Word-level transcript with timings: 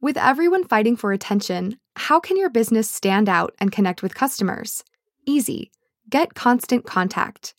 With 0.00 0.16
everyone 0.16 0.62
fighting 0.62 0.94
for 0.94 1.10
attention, 1.10 1.76
how 1.96 2.20
can 2.20 2.36
your 2.36 2.50
business 2.50 2.88
stand 2.88 3.28
out 3.28 3.56
and 3.58 3.72
connect 3.72 4.00
with 4.00 4.14
customers? 4.14 4.84
Easy. 5.26 5.72
Get 6.08 6.34
Constant 6.34 6.86
Contact. 6.86 7.56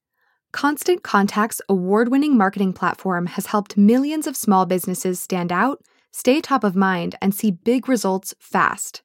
Constant 0.53 1.03
Contact's 1.03 1.61
award 1.67 2.07
winning 2.07 2.37
marketing 2.37 2.71
platform 2.71 3.25
has 3.25 3.47
helped 3.47 3.75
millions 3.75 4.25
of 4.25 4.37
small 4.37 4.65
businesses 4.65 5.19
stand 5.19 5.51
out, 5.51 5.81
stay 6.13 6.39
top 6.39 6.63
of 6.63 6.77
mind, 6.77 7.13
and 7.21 7.35
see 7.35 7.51
big 7.51 7.89
results 7.89 8.33
fast. 8.39 9.01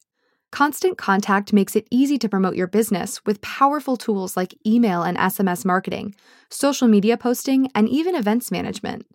Constant 0.52 0.96
Contact 0.96 1.52
makes 1.52 1.74
it 1.74 1.88
easy 1.90 2.18
to 2.18 2.28
promote 2.28 2.54
your 2.54 2.68
business 2.68 3.20
with 3.26 3.40
powerful 3.40 3.96
tools 3.96 4.36
like 4.36 4.56
email 4.64 5.02
and 5.02 5.18
SMS 5.18 5.64
marketing, 5.64 6.14
social 6.50 6.86
media 6.86 7.16
posting, 7.16 7.68
and 7.74 7.88
even 7.88 8.14
events 8.14 8.52
management. 8.52 9.06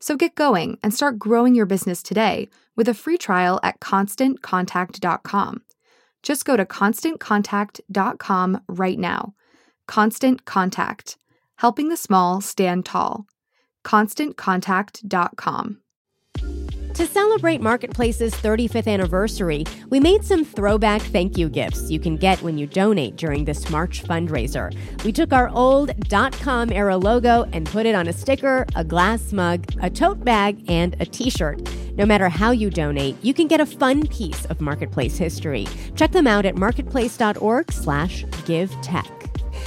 So 0.00 0.16
get 0.16 0.34
going 0.34 0.78
and 0.82 0.94
start 0.94 1.18
growing 1.18 1.54
your 1.54 1.66
business 1.66 2.02
today 2.02 2.48
with 2.76 2.88
a 2.88 2.94
free 2.94 3.18
trial 3.18 3.58
at 3.62 3.80
constantcontact.com. 3.80 5.62
Just 6.22 6.44
go 6.44 6.56
to 6.56 6.64
constantcontact.com 6.64 8.60
right 8.68 8.98
now. 8.98 9.34
Constant 9.86 10.44
Contact, 10.44 11.16
helping 11.56 11.88
the 11.88 11.96
small 11.96 12.40
stand 12.40 12.84
tall. 12.84 13.26
ConstantContact.com. 13.84 15.78
To 16.96 17.06
celebrate 17.06 17.60
Marketplace's 17.60 18.34
35th 18.34 18.88
anniversary, 18.88 19.64
we 19.90 20.00
made 20.00 20.24
some 20.24 20.46
throwback 20.46 21.02
thank 21.02 21.36
you 21.36 21.50
gifts 21.50 21.90
you 21.90 22.00
can 22.00 22.16
get 22.16 22.40
when 22.40 22.56
you 22.56 22.66
donate 22.66 23.16
during 23.16 23.44
this 23.44 23.68
March 23.68 24.02
fundraiser. 24.02 24.74
We 25.04 25.12
took 25.12 25.30
our 25.34 25.50
old 25.50 25.92
.com 26.10 26.72
era 26.72 26.96
logo 26.96 27.44
and 27.52 27.66
put 27.66 27.84
it 27.84 27.94
on 27.94 28.08
a 28.08 28.14
sticker, 28.14 28.64
a 28.74 28.82
glass 28.82 29.30
mug, 29.34 29.66
a 29.82 29.90
tote 29.90 30.24
bag, 30.24 30.64
and 30.70 30.96
a 30.98 31.04
t-shirt. 31.04 31.68
No 31.96 32.06
matter 32.06 32.28
how 32.28 32.50
you 32.50 32.70
donate, 32.70 33.16
you 33.22 33.32
can 33.32 33.46
get 33.48 33.60
a 33.60 33.66
fun 33.66 34.06
piece 34.06 34.44
of 34.46 34.60
Marketplace 34.60 35.16
history. 35.16 35.66
Check 35.94 36.12
them 36.12 36.26
out 36.26 36.44
at 36.44 36.56
marketplace.org/give-tech. 36.56 39.06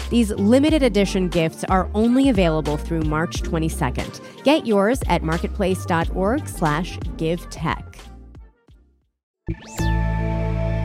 These 0.09 0.31
limited 0.31 0.83
edition 0.83 1.29
gifts 1.29 1.63
are 1.65 1.89
only 1.93 2.29
available 2.29 2.77
through 2.77 3.01
March 3.01 3.41
22nd. 3.41 4.21
Get 4.43 4.65
yours 4.65 5.01
at 5.07 5.23
marketplace.org/give-tech. 5.23 7.97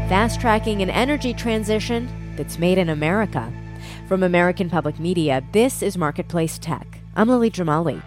Fast 0.08 0.40
tracking 0.40 0.82
an 0.82 0.90
energy 0.90 1.34
transition 1.34 2.08
that's 2.36 2.58
made 2.58 2.78
in 2.78 2.88
America. 2.88 3.52
From 4.08 4.22
American 4.22 4.70
Public 4.70 4.98
Media, 4.98 5.42
this 5.52 5.82
is 5.82 5.98
Marketplace 5.98 6.58
Tech. 6.58 7.00
I'm 7.16 7.28
Lily 7.28 7.50
Jamali. 7.50 8.02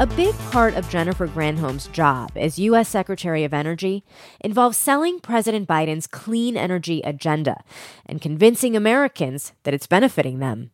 A 0.00 0.06
big 0.06 0.34
part 0.50 0.76
of 0.76 0.88
Jennifer 0.88 1.28
Granholm's 1.28 1.86
job 1.88 2.32
as 2.34 2.58
U.S. 2.58 2.88
Secretary 2.88 3.44
of 3.44 3.52
Energy 3.52 4.02
involves 4.40 4.78
selling 4.78 5.20
President 5.20 5.68
Biden's 5.68 6.06
clean 6.06 6.56
energy 6.56 7.02
agenda 7.04 7.62
and 8.06 8.18
convincing 8.18 8.74
Americans 8.74 9.52
that 9.64 9.74
it's 9.74 9.86
benefiting 9.86 10.38
them. 10.38 10.70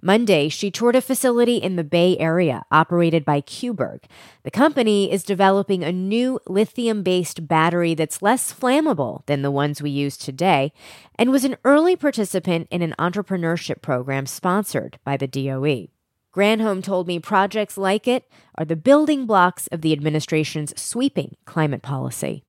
Monday, 0.00 0.48
she 0.48 0.70
toured 0.70 0.94
a 0.94 1.00
facility 1.00 1.56
in 1.56 1.74
the 1.74 1.82
Bay 1.82 2.16
Area 2.18 2.62
operated 2.70 3.24
by 3.24 3.40
Cuberg. 3.40 4.04
The 4.44 4.52
company 4.52 5.10
is 5.10 5.24
developing 5.24 5.82
a 5.82 5.90
new 5.90 6.38
lithium 6.46 7.02
based 7.02 7.48
battery 7.48 7.94
that's 7.94 8.22
less 8.22 8.54
flammable 8.54 9.26
than 9.26 9.42
the 9.42 9.50
ones 9.50 9.82
we 9.82 9.90
use 9.90 10.16
today 10.16 10.72
and 11.16 11.32
was 11.32 11.42
an 11.42 11.56
early 11.64 11.96
participant 11.96 12.68
in 12.70 12.82
an 12.82 12.94
entrepreneurship 13.00 13.82
program 13.82 14.26
sponsored 14.26 15.00
by 15.02 15.16
the 15.16 15.26
DOE. 15.26 15.88
Granholm 16.34 16.82
told 16.82 17.08
me 17.08 17.18
projects 17.18 17.76
like 17.76 18.06
it 18.06 18.30
are 18.54 18.64
the 18.64 18.76
building 18.76 19.26
blocks 19.26 19.66
of 19.68 19.80
the 19.80 19.92
administration's 19.92 20.80
sweeping 20.80 21.36
climate 21.44 21.82
policy. 21.82 22.44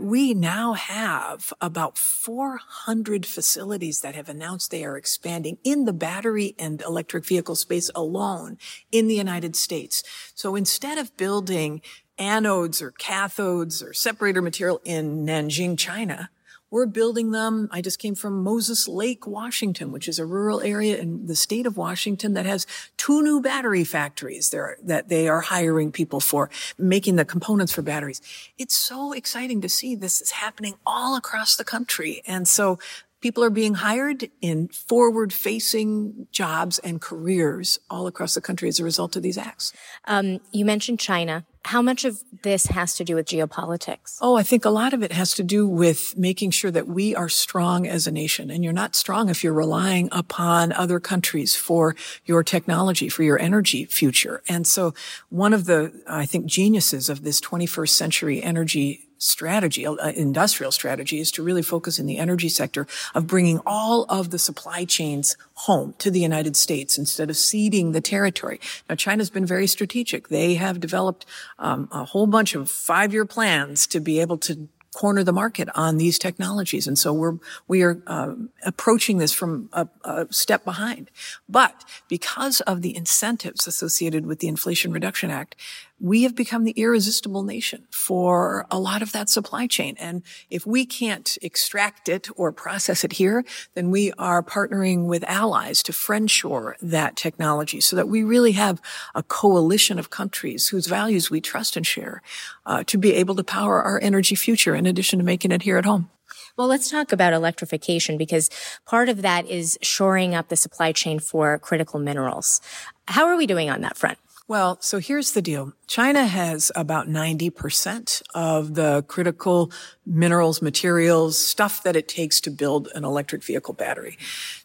We 0.00 0.34
now 0.34 0.72
have 0.72 1.52
about 1.60 1.98
400 1.98 3.26
facilities 3.26 4.00
that 4.00 4.14
have 4.14 4.28
announced 4.30 4.70
they 4.70 4.82
are 4.82 4.96
expanding 4.96 5.58
in 5.62 5.84
the 5.84 5.92
battery 5.92 6.54
and 6.58 6.80
electric 6.80 7.24
vehicle 7.24 7.54
space 7.54 7.90
alone 7.94 8.56
in 8.90 9.08
the 9.08 9.14
United 9.14 9.54
States. 9.54 10.02
So 10.34 10.56
instead 10.56 10.98
of 10.98 11.16
building 11.16 11.82
anodes 12.18 12.82
or 12.82 12.92
cathodes 12.92 13.86
or 13.86 13.92
separator 13.92 14.42
material 14.42 14.80
in 14.84 15.26
Nanjing, 15.26 15.78
China, 15.78 16.30
we're 16.70 16.86
building 16.86 17.32
them. 17.32 17.68
I 17.70 17.80
just 17.80 17.98
came 17.98 18.14
from 18.14 18.42
Moses 18.42 18.86
Lake, 18.86 19.26
Washington, 19.26 19.92
which 19.92 20.08
is 20.08 20.18
a 20.18 20.26
rural 20.26 20.60
area 20.60 20.96
in 20.98 21.26
the 21.26 21.36
state 21.36 21.66
of 21.66 21.76
Washington 21.76 22.34
that 22.34 22.46
has 22.46 22.66
two 22.96 23.22
new 23.22 23.40
battery 23.40 23.84
factories 23.84 24.50
there 24.50 24.76
that 24.82 25.08
they 25.08 25.28
are 25.28 25.40
hiring 25.40 25.92
people 25.92 26.20
for, 26.20 26.50
making 26.78 27.16
the 27.16 27.24
components 27.24 27.72
for 27.72 27.82
batteries. 27.82 28.20
It's 28.58 28.74
so 28.74 29.12
exciting 29.12 29.60
to 29.62 29.68
see 29.68 29.94
this 29.94 30.20
is 30.20 30.32
happening 30.32 30.74
all 30.86 31.16
across 31.16 31.56
the 31.56 31.64
country. 31.64 32.22
And 32.26 32.46
so 32.46 32.78
people 33.20 33.44
are 33.44 33.50
being 33.50 33.74
hired 33.74 34.30
in 34.40 34.68
forward 34.68 35.32
facing 35.32 36.26
jobs 36.32 36.78
and 36.78 37.00
careers 37.00 37.78
all 37.90 38.06
across 38.06 38.34
the 38.34 38.40
country 38.40 38.68
as 38.68 38.80
a 38.80 38.84
result 38.84 39.16
of 39.16 39.22
these 39.22 39.38
acts. 39.38 39.72
Um, 40.06 40.40
you 40.52 40.64
mentioned 40.64 41.00
China. 41.00 41.44
How 41.64 41.82
much 41.82 42.04
of 42.04 42.22
this 42.42 42.66
has 42.66 42.94
to 42.96 43.04
do 43.04 43.14
with 43.14 43.26
geopolitics? 43.26 44.16
Oh, 44.20 44.36
I 44.36 44.42
think 44.42 44.64
a 44.64 44.70
lot 44.70 44.94
of 44.94 45.02
it 45.02 45.12
has 45.12 45.34
to 45.34 45.42
do 45.42 45.68
with 45.68 46.16
making 46.16 46.52
sure 46.52 46.70
that 46.70 46.88
we 46.88 47.14
are 47.14 47.28
strong 47.28 47.86
as 47.86 48.06
a 48.06 48.10
nation. 48.10 48.50
And 48.50 48.64
you're 48.64 48.72
not 48.72 48.96
strong 48.96 49.28
if 49.28 49.44
you're 49.44 49.52
relying 49.52 50.08
upon 50.10 50.72
other 50.72 50.98
countries 50.98 51.54
for 51.54 51.94
your 52.24 52.42
technology, 52.42 53.08
for 53.08 53.22
your 53.22 53.38
energy 53.38 53.84
future. 53.84 54.42
And 54.48 54.66
so 54.66 54.94
one 55.28 55.52
of 55.52 55.66
the, 55.66 55.92
I 56.08 56.24
think, 56.24 56.46
geniuses 56.46 57.10
of 57.10 57.24
this 57.24 57.40
21st 57.40 57.90
century 57.90 58.42
energy 58.42 59.09
strategy, 59.20 59.86
uh, 59.86 59.94
industrial 60.08 60.72
strategy 60.72 61.20
is 61.20 61.30
to 61.30 61.42
really 61.42 61.62
focus 61.62 61.98
in 61.98 62.06
the 62.06 62.18
energy 62.18 62.48
sector 62.48 62.86
of 63.14 63.26
bringing 63.26 63.60
all 63.66 64.04
of 64.08 64.30
the 64.30 64.38
supply 64.38 64.84
chains 64.84 65.36
home 65.54 65.94
to 65.98 66.10
the 66.10 66.20
United 66.20 66.56
States 66.56 66.98
instead 66.98 67.30
of 67.30 67.36
ceding 67.36 67.92
the 67.92 68.00
territory. 68.00 68.58
Now, 68.88 68.96
China's 68.96 69.30
been 69.30 69.46
very 69.46 69.66
strategic. 69.66 70.28
They 70.28 70.54
have 70.54 70.80
developed 70.80 71.26
um, 71.58 71.88
a 71.92 72.04
whole 72.04 72.26
bunch 72.26 72.54
of 72.54 72.70
five-year 72.70 73.26
plans 73.26 73.86
to 73.88 74.00
be 74.00 74.20
able 74.20 74.38
to 74.38 74.68
corner 74.94 75.22
the 75.22 75.32
market 75.32 75.68
on 75.74 75.98
these 75.98 76.18
technologies. 76.18 76.86
And 76.86 76.98
so 76.98 77.12
we're, 77.12 77.38
we 77.68 77.82
are 77.82 78.02
uh, 78.06 78.34
approaching 78.64 79.18
this 79.18 79.32
from 79.32 79.68
a, 79.72 79.86
a, 80.04 80.26
step 80.30 80.64
behind. 80.64 81.10
But 81.48 81.84
because 82.08 82.60
of 82.62 82.82
the 82.82 82.96
incentives 82.96 83.66
associated 83.66 84.26
with 84.26 84.40
the 84.40 84.48
Inflation 84.48 84.92
Reduction 84.92 85.30
Act, 85.30 85.54
we 86.00 86.22
have 86.22 86.34
become 86.34 86.64
the 86.64 86.72
irresistible 86.72 87.42
nation 87.42 87.86
for 87.90 88.66
a 88.70 88.78
lot 88.78 89.02
of 89.02 89.12
that 89.12 89.28
supply 89.28 89.66
chain. 89.66 89.96
And 89.98 90.22
if 90.48 90.66
we 90.66 90.86
can't 90.86 91.36
extract 91.42 92.08
it 92.08 92.28
or 92.36 92.52
process 92.52 93.04
it 93.04 93.12
here, 93.12 93.44
then 93.74 93.90
we 93.90 94.12
are 94.12 94.42
partnering 94.42 95.04
with 95.04 95.22
allies 95.24 95.82
to 95.84 95.92
friendshore 95.92 96.76
that 96.80 97.16
technology 97.16 97.80
so 97.80 97.96
that 97.96 98.08
we 98.08 98.24
really 98.24 98.52
have 98.52 98.80
a 99.14 99.22
coalition 99.22 99.98
of 99.98 100.08
countries 100.08 100.68
whose 100.68 100.86
values 100.86 101.30
we 101.30 101.40
trust 101.40 101.76
and 101.76 101.86
share 101.86 102.22
uh, 102.64 102.82
to 102.84 102.96
be 102.96 103.12
able 103.12 103.34
to 103.34 103.44
power 103.44 103.82
our 103.82 104.00
energy 104.02 104.34
future 104.34 104.74
in 104.74 104.86
addition 104.86 105.18
to 105.18 105.24
making 105.24 105.52
it 105.52 105.62
here 105.62 105.76
at 105.76 105.84
home. 105.84 106.08
Well, 106.56 106.66
let's 106.66 106.90
talk 106.90 107.12
about 107.12 107.32
electrification 107.32 108.18
because 108.18 108.50
part 108.86 109.08
of 109.08 109.22
that 109.22 109.46
is 109.46 109.78
shoring 109.82 110.34
up 110.34 110.48
the 110.48 110.56
supply 110.56 110.92
chain 110.92 111.18
for 111.18 111.58
critical 111.58 112.00
minerals. 112.00 112.60
How 113.06 113.26
are 113.26 113.36
we 113.36 113.46
doing 113.46 113.70
on 113.70 113.80
that 113.82 113.96
front? 113.96 114.18
Well, 114.50 114.78
so 114.80 114.98
here's 114.98 115.30
the 115.30 115.42
deal. 115.42 115.74
China 115.86 116.26
has 116.26 116.72
about 116.74 117.06
90% 117.06 118.20
of 118.34 118.74
the 118.74 119.04
critical 119.06 119.70
minerals, 120.04 120.60
materials, 120.60 121.38
stuff 121.38 121.84
that 121.84 121.94
it 121.94 122.08
takes 122.08 122.40
to 122.40 122.50
build 122.50 122.88
an 122.96 123.04
electric 123.04 123.44
vehicle 123.44 123.74
battery. 123.74 124.18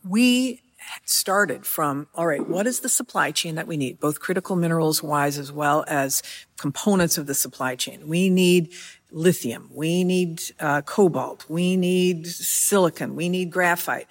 We 0.04 0.64
started 1.04 1.68
from, 1.68 2.08
all 2.16 2.26
right, 2.26 2.50
what 2.50 2.66
is 2.66 2.80
the 2.80 2.90
supply 2.90 3.30
chain 3.30 3.54
that 3.56 3.68
we 3.68 3.78
need, 3.78 4.00
both 4.00 4.20
critical 4.20 4.56
minerals 4.56 5.04
wise 5.04 5.38
as 5.38 5.52
well 5.52 5.86
as 5.88 6.24
components 6.58 7.20
of 7.20 7.28
the 7.28 7.36
supply 7.36 7.76
chain? 7.76 8.08
We 8.08 8.32
need 8.32 8.74
lithium. 9.12 9.70
We 9.72 10.04
need 10.04 10.42
uh, 10.60 10.82
cobalt. 10.82 11.46
We 11.48 11.78
need 11.78 12.26
silicon. 12.26 13.16
We 13.16 13.30
need 13.30 13.52
graphite. 13.52 14.08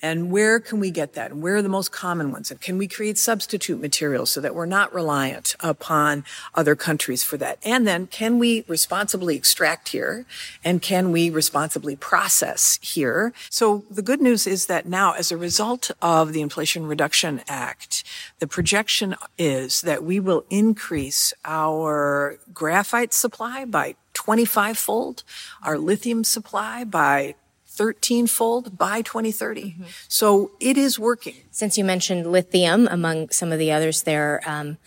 And 0.00 0.30
where 0.30 0.60
can 0.60 0.78
we 0.78 0.90
get 0.90 1.14
that? 1.14 1.32
And 1.32 1.42
where 1.42 1.56
are 1.56 1.62
the 1.62 1.68
most 1.68 1.90
common 1.90 2.30
ones? 2.30 2.50
And 2.50 2.60
can 2.60 2.78
we 2.78 2.86
create 2.86 3.18
substitute 3.18 3.80
materials 3.80 4.30
so 4.30 4.40
that 4.40 4.54
we're 4.54 4.66
not 4.66 4.94
reliant 4.94 5.56
upon 5.60 6.24
other 6.54 6.76
countries 6.76 7.24
for 7.24 7.36
that? 7.38 7.58
And 7.64 7.86
then 7.86 8.06
can 8.06 8.38
we 8.38 8.64
responsibly 8.68 9.34
extract 9.34 9.88
here? 9.88 10.24
And 10.64 10.80
can 10.80 11.10
we 11.10 11.30
responsibly 11.30 11.96
process 11.96 12.78
here? 12.80 13.32
So 13.50 13.84
the 13.90 14.02
good 14.02 14.20
news 14.20 14.46
is 14.46 14.66
that 14.66 14.86
now 14.86 15.12
as 15.12 15.32
a 15.32 15.36
result 15.36 15.90
of 16.00 16.32
the 16.32 16.42
Inflation 16.42 16.86
Reduction 16.86 17.40
Act, 17.48 18.04
the 18.38 18.46
projection 18.46 19.16
is 19.36 19.80
that 19.82 20.04
we 20.04 20.20
will 20.20 20.44
increase 20.48 21.32
our 21.44 22.38
graphite 22.54 23.12
supply 23.12 23.64
by 23.64 23.96
25 24.14 24.78
fold, 24.78 25.24
our 25.62 25.78
lithium 25.78 26.24
supply 26.24 26.84
by 26.84 27.34
13 27.78 28.26
fold 28.26 28.76
by 28.76 29.02
2030. 29.02 29.62
Mm-hmm. 29.62 29.82
So 30.08 30.50
it 30.58 30.76
is 30.76 30.98
working. 30.98 31.36
Since 31.52 31.78
you 31.78 31.84
mentioned 31.84 32.30
lithium, 32.30 32.88
among 32.90 33.30
some 33.30 33.52
of 33.52 33.60
the 33.60 33.70
others 33.70 34.02
there, 34.02 34.42
um, 34.44 34.78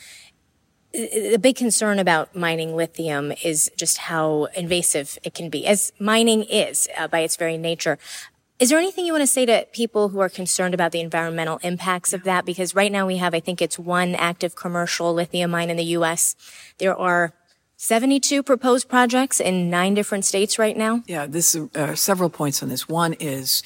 the 0.92 1.40
big 1.42 1.56
concern 1.56 2.00
about 2.00 2.36
mining 2.36 2.76
lithium 2.76 3.32
is 3.44 3.72
just 3.78 3.98
how 3.98 4.50
invasive 4.58 5.18
it 5.24 5.34
can 5.34 5.50
be, 5.50 5.66
as 5.66 5.94
mining 6.00 6.44
is 6.44 6.90
uh, 6.98 7.08
by 7.08 7.20
its 7.20 7.38
very 7.38 7.58
nature. 7.58 7.98
Is 8.60 8.70
there 8.70 8.78
anything 8.78 9.06
you 9.06 9.14
want 9.14 9.24
to 9.24 9.28
say 9.28 9.46
to 9.46 9.66
people 9.72 10.10
who 10.10 10.20
are 10.20 10.30
concerned 10.30 10.74
about 10.74 10.92
the 10.92 11.00
environmental 11.00 11.60
impacts 11.64 12.12
of 12.12 12.24
that? 12.26 12.46
Because 12.46 12.76
right 12.76 12.92
now 12.92 13.08
we 13.08 13.18
have, 13.18 13.34
I 13.34 13.40
think 13.40 13.62
it's 13.62 13.80
one 13.80 14.16
active 14.16 14.54
commercial 14.54 15.14
lithium 15.14 15.50
mine 15.52 15.70
in 15.70 15.78
the 15.78 15.96
U.S. 15.98 16.36
There 16.78 16.96
are 16.96 17.34
72 17.82 18.44
proposed 18.44 18.88
projects 18.88 19.40
in 19.40 19.72
nine 19.72 19.96
different 19.96 20.24
states 20.24 20.60
right 20.60 20.78
now? 20.78 21.02
Yeah, 21.08 21.26
this 21.26 21.56
uh, 21.56 21.96
several 21.96 22.30
points 22.30 22.62
on 22.62 22.70
this. 22.70 22.88
One 22.88 23.14
is 23.14 23.64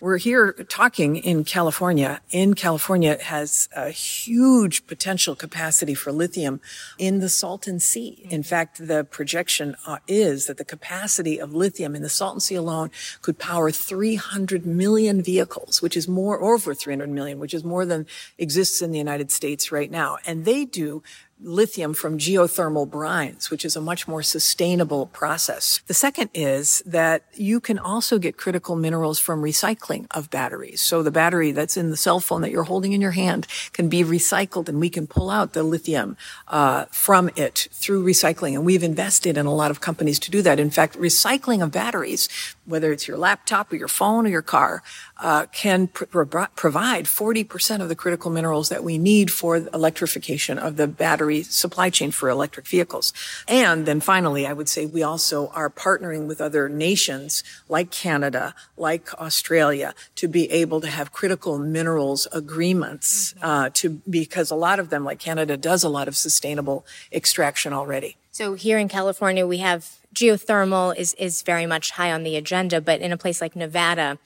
we're 0.00 0.16
here 0.16 0.52
talking 0.52 1.16
in 1.16 1.44
California. 1.44 2.20
In 2.30 2.54
California 2.54 3.18
has 3.20 3.68
a 3.76 3.90
huge 3.90 4.86
potential 4.86 5.34
capacity 5.34 5.92
for 5.92 6.12
lithium 6.12 6.62
in 6.98 7.18
the 7.18 7.28
Salton 7.28 7.78
Sea. 7.78 8.26
In 8.30 8.42
fact, 8.42 8.86
the 8.86 9.04
projection 9.04 9.76
uh, 9.86 9.98
is 10.06 10.46
that 10.46 10.56
the 10.56 10.64
capacity 10.64 11.38
of 11.38 11.52
lithium 11.52 11.94
in 11.94 12.00
the 12.00 12.08
Salton 12.08 12.40
Sea 12.40 12.54
alone 12.54 12.90
could 13.20 13.38
power 13.38 13.70
300 13.70 14.64
million 14.64 15.20
vehicles, 15.20 15.82
which 15.82 15.96
is 15.96 16.08
more 16.08 16.40
over 16.42 16.74
300 16.74 17.10
million, 17.10 17.38
which 17.38 17.52
is 17.52 17.64
more 17.64 17.84
than 17.84 18.06
exists 18.38 18.80
in 18.80 18.92
the 18.92 18.98
United 18.98 19.30
States 19.30 19.70
right 19.70 19.90
now. 19.90 20.16
And 20.24 20.46
they 20.46 20.64
do 20.64 21.02
lithium 21.40 21.94
from 21.94 22.18
geothermal 22.18 22.88
brines, 22.88 23.50
which 23.50 23.64
is 23.64 23.76
a 23.76 23.80
much 23.80 24.08
more 24.08 24.22
sustainable 24.22 25.06
process. 25.06 25.80
The 25.86 25.94
second 25.94 26.30
is 26.34 26.82
that 26.84 27.24
you 27.34 27.60
can 27.60 27.78
also 27.78 28.18
get 28.18 28.36
critical 28.36 28.76
minerals 28.76 29.18
from 29.18 29.42
recycling 29.42 30.06
of 30.10 30.30
batteries. 30.30 30.80
So 30.80 31.02
the 31.02 31.10
battery 31.10 31.52
that's 31.52 31.76
in 31.76 31.90
the 31.90 31.96
cell 31.96 32.20
phone 32.20 32.42
that 32.42 32.50
you're 32.50 32.64
holding 32.64 32.92
in 32.92 33.00
your 33.00 33.12
hand 33.12 33.46
can 33.72 33.88
be 33.88 34.02
recycled 34.02 34.68
and 34.68 34.80
we 34.80 34.90
can 34.90 35.06
pull 35.06 35.30
out 35.30 35.52
the 35.52 35.62
lithium 35.62 36.16
uh, 36.48 36.86
from 36.86 37.30
it 37.36 37.68
through 37.72 38.04
recycling. 38.04 38.54
And 38.54 38.64
we've 38.64 38.82
invested 38.82 39.36
in 39.36 39.46
a 39.46 39.54
lot 39.54 39.70
of 39.70 39.80
companies 39.80 40.18
to 40.20 40.30
do 40.30 40.42
that. 40.42 40.58
In 40.58 40.70
fact, 40.70 40.98
recycling 40.98 41.62
of 41.62 41.70
batteries, 41.70 42.28
whether 42.64 42.92
it's 42.92 43.06
your 43.06 43.16
laptop 43.16 43.72
or 43.72 43.76
your 43.76 43.88
phone 43.88 44.26
or 44.26 44.30
your 44.30 44.42
car, 44.42 44.82
uh, 45.18 45.46
can 45.46 45.88
pr- 45.88 46.04
provide 46.04 47.04
40% 47.04 47.80
of 47.80 47.88
the 47.88 47.96
critical 47.96 48.30
minerals 48.30 48.68
that 48.68 48.84
we 48.84 48.98
need 48.98 49.30
for 49.30 49.56
electrification 49.56 50.58
of 50.58 50.76
the 50.76 50.86
battery 50.86 51.27
supply 51.42 51.90
chain 51.90 52.10
for 52.10 52.28
electric 52.28 52.66
vehicles. 52.66 53.12
And 53.46 53.86
then 53.86 54.00
finally, 54.00 54.46
I 54.46 54.52
would 54.52 54.68
say 54.68 54.86
we 54.86 55.02
also 55.02 55.48
are 55.48 55.70
partnering 55.70 56.26
with 56.26 56.40
other 56.40 56.68
nations 56.68 57.44
like 57.68 57.90
Canada, 57.90 58.54
like 58.76 59.12
Australia, 59.14 59.94
to 60.16 60.28
be 60.28 60.50
able 60.50 60.80
to 60.80 60.88
have 60.88 61.12
critical 61.12 61.58
minerals 61.58 62.26
agreements, 62.32 63.34
mm-hmm. 63.34 63.44
uh, 63.44 63.70
to, 63.74 64.00
because 64.08 64.50
a 64.50 64.56
lot 64.56 64.78
of 64.78 64.90
them, 64.90 65.04
like 65.04 65.18
Canada, 65.18 65.56
does 65.56 65.84
a 65.84 65.88
lot 65.88 66.08
of 66.08 66.16
sustainable 66.16 66.84
extraction 67.12 67.72
already. 67.72 68.16
So 68.32 68.54
here 68.54 68.78
in 68.78 68.88
California, 68.88 69.46
we 69.46 69.58
have 69.58 69.98
geothermal 70.14 70.96
is, 70.96 71.14
is 71.14 71.42
very 71.42 71.66
much 71.66 71.92
high 71.92 72.12
on 72.12 72.22
the 72.22 72.36
agenda, 72.36 72.80
but 72.80 73.00
in 73.00 73.12
a 73.12 73.16
place 73.16 73.40
like 73.40 73.56
Nevada, 73.56 74.18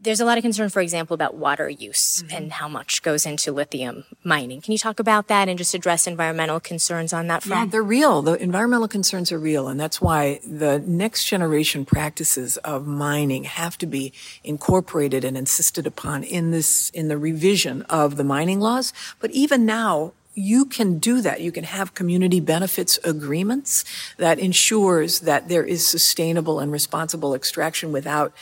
there's 0.00 0.20
a 0.20 0.24
lot 0.24 0.38
of 0.38 0.42
concern, 0.42 0.68
for 0.68 0.80
example, 0.80 1.14
about 1.14 1.34
water 1.34 1.68
use 1.68 2.22
mm-hmm. 2.22 2.36
and 2.36 2.52
how 2.52 2.68
much 2.68 3.02
goes 3.02 3.26
into 3.26 3.52
lithium 3.52 4.04
mining. 4.24 4.60
Can 4.60 4.72
you 4.72 4.78
talk 4.78 4.98
about 4.98 5.28
that 5.28 5.48
and 5.48 5.58
just 5.58 5.74
address 5.74 6.06
environmental 6.06 6.60
concerns 6.60 7.12
on 7.12 7.26
that 7.28 7.42
front? 7.42 7.68
Yeah, 7.68 7.70
they're 7.70 7.82
real. 7.82 8.22
The 8.22 8.34
environmental 8.34 8.88
concerns 8.88 9.32
are 9.32 9.38
real. 9.38 9.68
And 9.68 9.78
that's 9.78 10.00
why 10.00 10.40
the 10.46 10.80
next 10.80 11.26
generation 11.26 11.84
practices 11.84 12.56
of 12.58 12.86
mining 12.86 13.44
have 13.44 13.78
to 13.78 13.86
be 13.86 14.12
incorporated 14.44 15.24
and 15.24 15.36
insisted 15.36 15.86
upon 15.86 16.24
in 16.24 16.50
this, 16.50 16.90
in 16.90 17.08
the 17.08 17.18
revision 17.18 17.82
of 17.82 18.16
the 18.16 18.24
mining 18.24 18.60
laws. 18.60 18.92
But 19.20 19.30
even 19.32 19.64
now, 19.64 20.12
you 20.38 20.64
can 20.64 21.00
do 21.00 21.20
that. 21.20 21.40
You 21.40 21.50
can 21.50 21.64
have 21.64 21.94
community 21.94 22.38
benefits 22.38 22.98
agreements 23.02 23.84
that 24.18 24.38
ensures 24.38 25.20
that 25.20 25.48
there 25.48 25.64
is 25.64 25.86
sustainable 25.86 26.60
and 26.60 26.70
responsible 26.70 27.34
extraction 27.34 27.90
without 27.90 28.32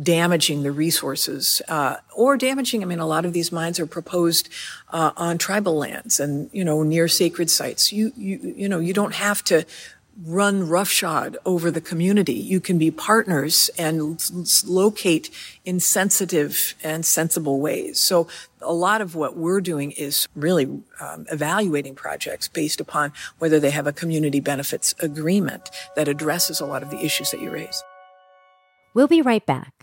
damaging 0.00 0.62
the 0.62 0.72
resources 0.72 1.60
uh, 1.68 1.96
or 2.14 2.36
damaging. 2.36 2.82
I 2.82 2.86
mean, 2.86 2.98
a 2.98 3.06
lot 3.06 3.24
of 3.24 3.32
these 3.32 3.52
mines 3.52 3.78
are 3.78 3.86
proposed 3.86 4.48
uh, 4.90 5.12
on 5.16 5.38
tribal 5.38 5.76
lands 5.76 6.18
and 6.20 6.48
you 6.52 6.64
know 6.64 6.82
near 6.82 7.08
sacred 7.08 7.50
sites. 7.50 7.92
You 7.92 8.12
you 8.16 8.54
you 8.56 8.68
know 8.68 8.78
you 8.78 8.94
don't 8.94 9.14
have 9.14 9.42
to 9.44 9.66
run 10.24 10.68
roughshod 10.68 11.38
over 11.44 11.70
the 11.70 11.80
community. 11.80 12.34
You 12.34 12.60
can 12.60 12.78
be 12.78 12.90
partners 12.90 13.70
and 13.78 14.22
locate 14.66 15.30
in 15.64 15.80
sensitive 15.80 16.74
and 16.82 17.04
sensible 17.04 17.60
ways. 17.60 17.98
So 17.98 18.28
a 18.60 18.74
lot 18.74 19.00
of 19.00 19.14
what 19.14 19.36
we're 19.36 19.62
doing 19.62 19.92
is 19.92 20.28
really 20.36 20.66
um, 21.00 21.26
evaluating 21.32 21.94
projects 21.94 22.46
based 22.46 22.80
upon 22.80 23.12
whether 23.38 23.58
they 23.58 23.70
have 23.70 23.86
a 23.86 23.92
community 23.92 24.40
benefits 24.40 24.94
agreement 25.00 25.70
that 25.96 26.08
addresses 26.08 26.60
a 26.60 26.66
lot 26.66 26.82
of 26.82 26.90
the 26.90 27.02
issues 27.04 27.30
that 27.30 27.40
you 27.40 27.50
raise. 27.50 27.82
We'll 28.94 29.08
be 29.08 29.22
right 29.22 29.44
back. 29.44 29.81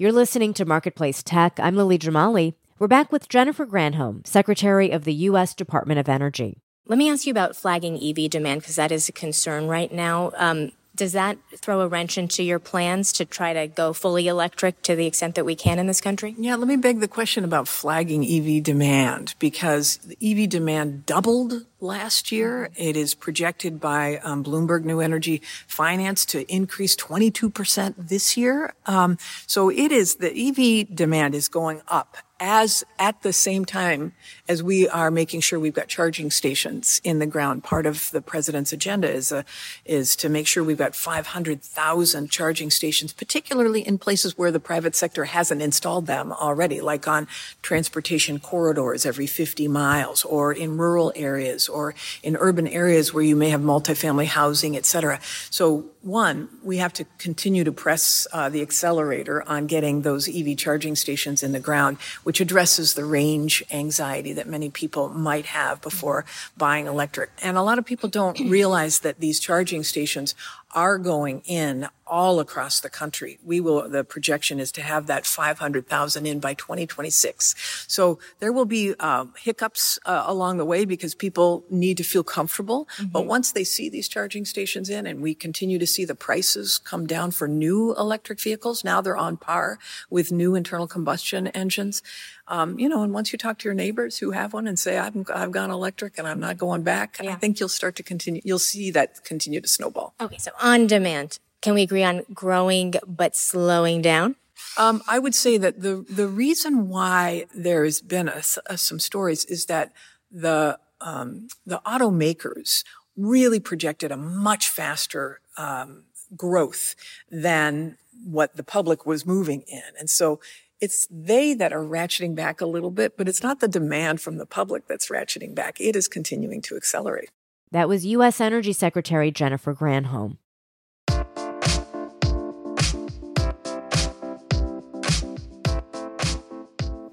You're 0.00 0.12
listening 0.12 0.54
to 0.54 0.64
Marketplace 0.64 1.24
Tech. 1.24 1.58
I'm 1.58 1.74
Lily 1.74 1.98
Jamali. 1.98 2.54
We're 2.78 2.86
back 2.86 3.10
with 3.10 3.28
Jennifer 3.28 3.66
Granholm, 3.66 4.24
Secretary 4.24 4.92
of 4.92 5.02
the 5.02 5.12
U.S. 5.12 5.54
Department 5.54 5.98
of 5.98 6.08
Energy. 6.08 6.62
Let 6.86 7.00
me 7.00 7.10
ask 7.10 7.26
you 7.26 7.32
about 7.32 7.56
flagging 7.56 7.96
EV 8.00 8.30
demand 8.30 8.60
because 8.60 8.76
that 8.76 8.92
is 8.92 9.08
a 9.08 9.12
concern 9.12 9.66
right 9.66 9.90
now. 9.90 10.30
Um, 10.36 10.70
does 10.98 11.12
that 11.12 11.38
throw 11.56 11.80
a 11.80 11.88
wrench 11.88 12.18
into 12.18 12.42
your 12.42 12.58
plans 12.58 13.12
to 13.14 13.24
try 13.24 13.54
to 13.54 13.68
go 13.68 13.92
fully 13.92 14.26
electric 14.26 14.82
to 14.82 14.94
the 14.94 15.06
extent 15.06 15.36
that 15.36 15.46
we 15.46 15.54
can 15.54 15.78
in 15.78 15.86
this 15.86 16.00
country? 16.00 16.34
Yeah, 16.36 16.56
let 16.56 16.68
me 16.68 16.76
beg 16.76 17.00
the 17.00 17.08
question 17.08 17.44
about 17.44 17.68
flagging 17.68 18.26
EV 18.26 18.62
demand 18.62 19.34
because 19.38 19.98
the 19.98 20.18
EV 20.20 20.48
demand 20.48 21.06
doubled 21.06 21.64
last 21.80 22.32
year. 22.32 22.70
It 22.76 22.96
is 22.96 23.14
projected 23.14 23.80
by 23.80 24.18
um, 24.18 24.42
Bloomberg 24.42 24.84
New 24.84 25.00
Energy 25.00 25.40
Finance 25.68 26.26
to 26.26 26.52
increase 26.52 26.96
22% 26.96 27.94
this 27.96 28.36
year. 28.36 28.74
Um, 28.86 29.16
so 29.46 29.70
it 29.70 29.92
is 29.92 30.16
the 30.16 30.32
EV 30.34 30.94
demand 30.94 31.36
is 31.36 31.48
going 31.48 31.80
up 31.86 32.18
as 32.40 32.84
at 32.98 33.22
the 33.22 33.32
same 33.32 33.64
time 33.64 34.12
as 34.48 34.62
we 34.62 34.88
are 34.88 35.10
making 35.10 35.40
sure 35.40 35.58
we've 35.58 35.74
got 35.74 35.88
charging 35.88 36.30
stations 36.30 37.00
in 37.04 37.18
the 37.18 37.26
ground. 37.26 37.64
Part 37.64 37.86
of 37.86 38.10
the 38.10 38.20
president's 38.20 38.72
agenda 38.72 39.10
is 39.10 39.32
a, 39.32 39.44
is 39.84 40.14
to 40.16 40.28
make 40.28 40.46
sure 40.46 40.62
we've 40.62 40.78
got 40.78 40.94
500,000 40.94 42.30
charging 42.30 42.70
stations, 42.70 43.12
particularly 43.12 43.86
in 43.86 43.98
places 43.98 44.38
where 44.38 44.50
the 44.52 44.60
private 44.60 44.94
sector 44.94 45.24
hasn't 45.24 45.62
installed 45.62 46.06
them 46.06 46.32
already, 46.32 46.80
like 46.80 47.08
on 47.08 47.26
transportation 47.62 48.38
corridors 48.38 49.04
every 49.04 49.26
50 49.26 49.68
miles 49.68 50.24
or 50.24 50.52
in 50.52 50.76
rural 50.76 51.12
areas 51.16 51.68
or 51.68 51.94
in 52.22 52.36
urban 52.36 52.68
areas 52.68 53.12
where 53.12 53.24
you 53.24 53.36
may 53.36 53.50
have 53.50 53.60
multifamily 53.60 54.26
housing, 54.26 54.76
et 54.76 54.86
cetera. 54.86 55.20
So 55.50 55.86
one, 56.02 56.48
we 56.62 56.76
have 56.76 56.92
to 56.94 57.04
continue 57.18 57.64
to 57.64 57.72
press 57.72 58.26
uh, 58.32 58.48
the 58.48 58.62
accelerator 58.62 59.42
on 59.48 59.66
getting 59.66 60.02
those 60.02 60.28
EV 60.28 60.56
charging 60.56 60.94
stations 60.94 61.42
in 61.42 61.52
the 61.52 61.60
ground, 61.60 61.98
which 62.22 62.40
addresses 62.40 62.94
the 62.94 63.04
range 63.04 63.64
anxiety 63.72 64.32
that 64.32 64.46
many 64.46 64.70
people 64.70 65.08
might 65.08 65.46
have 65.46 65.80
before 65.82 66.24
buying 66.56 66.86
electric. 66.86 67.30
And 67.42 67.56
a 67.56 67.62
lot 67.62 67.78
of 67.78 67.84
people 67.84 68.08
don't 68.08 68.38
realize 68.48 69.00
that 69.00 69.18
these 69.18 69.40
charging 69.40 69.82
stations 69.82 70.34
are 70.74 70.98
going 70.98 71.40
in 71.46 71.88
all 72.06 72.40
across 72.40 72.80
the 72.80 72.90
country. 72.90 73.38
We 73.44 73.60
will, 73.60 73.88
the 73.88 74.04
projection 74.04 74.60
is 74.60 74.72
to 74.72 74.82
have 74.82 75.06
that 75.06 75.26
500,000 75.26 76.26
in 76.26 76.40
by 76.40 76.54
2026. 76.54 77.84
So 77.86 78.18
there 78.38 78.52
will 78.52 78.64
be 78.64 78.94
uh, 78.98 79.26
hiccups 79.38 79.98
uh, 80.04 80.24
along 80.26 80.56
the 80.56 80.64
way 80.64 80.84
because 80.84 81.14
people 81.14 81.64
need 81.70 81.96
to 81.98 82.02
feel 82.02 82.24
comfortable. 82.24 82.88
Mm-hmm. 82.96 83.10
But 83.10 83.26
once 83.26 83.52
they 83.52 83.64
see 83.64 83.88
these 83.88 84.08
charging 84.08 84.44
stations 84.44 84.88
in 84.90 85.06
and 85.06 85.20
we 85.20 85.34
continue 85.34 85.78
to 85.78 85.86
see 85.86 86.04
the 86.04 86.14
prices 86.14 86.78
come 86.78 87.06
down 87.06 87.30
for 87.30 87.46
new 87.46 87.94
electric 87.96 88.40
vehicles, 88.40 88.84
now 88.84 89.00
they're 89.00 89.16
on 89.16 89.36
par 89.36 89.78
with 90.10 90.32
new 90.32 90.54
internal 90.54 90.86
combustion 90.86 91.48
engines. 91.48 92.02
Um, 92.48 92.78
you 92.78 92.88
know, 92.88 93.02
and 93.02 93.12
once 93.12 93.30
you 93.32 93.38
talk 93.38 93.58
to 93.58 93.68
your 93.68 93.74
neighbors 93.74 94.18
who 94.18 94.30
have 94.30 94.54
one 94.54 94.66
and 94.66 94.78
say, 94.78 94.96
I've, 94.96 95.14
I've 95.32 95.52
gone 95.52 95.70
electric 95.70 96.18
and 96.18 96.26
I'm 96.26 96.40
not 96.40 96.56
going 96.56 96.82
back, 96.82 97.18
yeah. 97.22 97.32
I 97.32 97.34
think 97.34 97.60
you'll 97.60 97.68
start 97.68 97.94
to 97.96 98.02
continue, 98.02 98.40
you'll 98.42 98.58
see 98.58 98.90
that 98.92 99.22
continue 99.22 99.60
to 99.60 99.68
snowball. 99.68 100.14
Okay. 100.18 100.38
So 100.38 100.50
on 100.60 100.86
demand, 100.86 101.38
can 101.60 101.74
we 101.74 101.82
agree 101.82 102.04
on 102.04 102.22
growing 102.32 102.94
but 103.06 103.36
slowing 103.36 104.00
down? 104.00 104.36
Um, 104.76 105.02
I 105.08 105.18
would 105.18 105.34
say 105.34 105.58
that 105.58 105.82
the 105.82 106.04
the 106.08 106.28
reason 106.28 106.88
why 106.88 107.46
there's 107.54 108.00
been 108.00 108.28
a, 108.28 108.42
a, 108.66 108.76
some 108.76 108.98
stories 108.98 109.44
is 109.44 109.66
that 109.66 109.92
the 110.30 110.78
um, 111.00 111.48
the 111.66 111.80
automakers 111.86 112.84
really 113.16 113.60
projected 113.60 114.10
a 114.10 114.16
much 114.16 114.68
faster 114.68 115.40
um, 115.56 116.04
growth 116.36 116.94
than 117.30 117.98
what 118.24 118.56
the 118.56 118.64
public 118.64 119.06
was 119.06 119.24
moving 119.26 119.62
in, 119.68 119.82
and 119.98 120.10
so 120.10 120.40
it's 120.80 121.08
they 121.10 121.54
that 121.54 121.72
are 121.72 121.82
ratcheting 121.82 122.34
back 122.34 122.60
a 122.60 122.66
little 122.66 122.90
bit, 122.90 123.16
but 123.16 123.28
it's 123.28 123.42
not 123.42 123.60
the 123.60 123.68
demand 123.68 124.20
from 124.20 124.36
the 124.36 124.46
public 124.46 124.86
that's 124.86 125.08
ratcheting 125.08 125.54
back. 125.54 125.80
It 125.80 125.96
is 125.96 126.08
continuing 126.08 126.62
to 126.62 126.76
accelerate. 126.76 127.30
That 127.70 127.88
was 127.88 128.06
U.S. 128.06 128.40
Energy 128.40 128.72
Secretary 128.72 129.30
Jennifer 129.30 129.74
Granholm. 129.74 130.38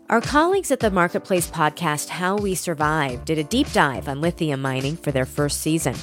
Our 0.07 0.21
colleagues 0.21 0.71
at 0.71 0.79
the 0.79 0.91
Marketplace 0.91 1.49
podcast, 1.49 2.09
How 2.09 2.37
We 2.37 2.53
Survive, 2.53 3.25
did 3.25 3.39
a 3.39 3.43
deep 3.43 3.69
dive 3.73 4.07
on 4.07 4.21
lithium 4.21 4.61
mining 4.61 4.95
for 4.95 5.11
their 5.11 5.25
first 5.25 5.61
season. 5.61 5.95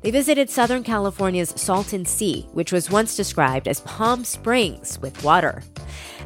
They 0.00 0.10
visited 0.12 0.48
Southern 0.48 0.84
California's 0.84 1.50
Salton 1.56 2.04
Sea, 2.04 2.46
which 2.52 2.72
was 2.72 2.90
once 2.90 3.16
described 3.16 3.66
as 3.66 3.80
Palm 3.80 4.24
Springs 4.24 4.98
with 5.00 5.24
water. 5.24 5.62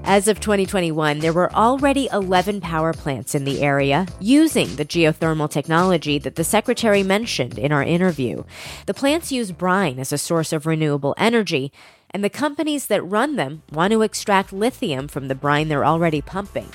As 0.04 0.28
of 0.28 0.40
2021, 0.40 1.20
there 1.20 1.32
were 1.32 1.52
already 1.54 2.08
11 2.12 2.60
power 2.60 2.92
plants 2.92 3.34
in 3.34 3.44
the 3.44 3.62
area 3.62 4.06
using 4.20 4.76
the 4.76 4.84
geothermal 4.84 5.48
technology 5.48 6.18
that 6.18 6.34
the 6.34 6.44
Secretary 6.44 7.02
mentioned 7.02 7.58
in 7.58 7.72
our 7.72 7.82
interview. 7.82 8.42
The 8.86 8.94
plants 8.94 9.32
use 9.32 9.52
brine 9.52 9.98
as 9.98 10.12
a 10.12 10.18
source 10.18 10.52
of 10.52 10.66
renewable 10.66 11.14
energy, 11.16 11.72
and 12.10 12.22
the 12.22 12.30
companies 12.30 12.88
that 12.88 13.02
run 13.02 13.36
them 13.36 13.62
want 13.72 13.92
to 13.92 14.02
extract 14.02 14.52
lithium 14.52 15.08
from 15.08 15.28
the 15.28 15.34
brine 15.34 15.68
they're 15.68 15.86
already 15.86 16.20
pumping. 16.20 16.68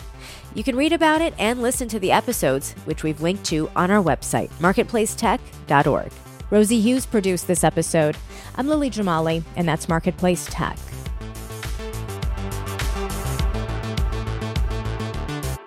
You 0.56 0.64
can 0.64 0.76
read 0.76 0.94
about 0.94 1.22
it 1.22 1.36
and 1.38 1.62
listen 1.62 1.88
to 1.90 2.00
the 2.00 2.12
episodes, 2.12 2.72
which 2.86 3.04
we've 3.04 3.22
linked 3.22 3.44
to 3.46 3.70
on 3.76 3.92
our 3.92 4.02
website, 4.02 4.50
marketplacetech.org. 4.60 6.12
Rosie 6.50 6.80
Hughes 6.80 7.06
produced 7.06 7.48
this 7.48 7.64
episode. 7.66 8.16
I'm 8.56 8.68
Lily 8.68 8.90
Jamali, 8.90 9.44
and 9.58 9.68
that's 9.68 9.90
Marketplace 9.90 10.48
Tech. 10.50 10.78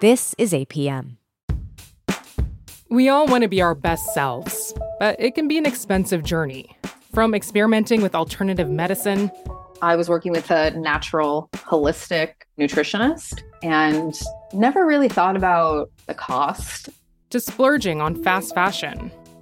This 0.01 0.35
is 0.39 0.55
APM. 0.55 1.17
We 2.89 3.11
all 3.11 3.27
want 3.27 3.43
to 3.43 3.49
be 3.49 3.61
our 3.61 3.75
best 3.75 4.15
selves, 4.15 4.73
but 4.99 5.17
it 5.21 5.35
can 5.35 5.47
be 5.49 5.59
an 5.59 5.67
expensive 5.67 6.23
journey. 6.23 6.75
From 7.13 7.35
experimenting 7.35 8.01
with 8.01 8.15
alternative 8.15 8.71
medicine, 8.71 9.31
I 9.83 9.97
was 9.97 10.09
working 10.09 10.33
with 10.33 10.51
a 10.51 10.71
natural, 10.71 11.51
holistic 11.53 12.33
nutritionist 12.59 13.43
and 13.63 14.19
never 14.55 14.87
really 14.87 15.09
thought 15.09 15.37
about 15.37 15.91
the 16.07 16.15
cost. 16.15 16.89
To 17.31 17.39
splurging 17.39 18.01
on 18.01 18.23
fast 18.23 18.55
fashion. 18.55 19.13